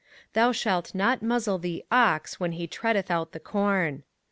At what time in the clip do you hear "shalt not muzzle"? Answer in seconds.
0.51-1.57